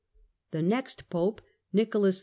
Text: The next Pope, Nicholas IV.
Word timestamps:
The 0.49 0.63
next 0.63 1.11
Pope, 1.11 1.41
Nicholas 1.71 2.17
IV. 2.17 2.19